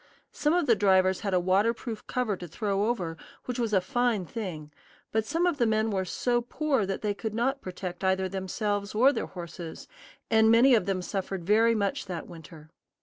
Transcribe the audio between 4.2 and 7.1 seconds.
thing; but some of the men were so poor that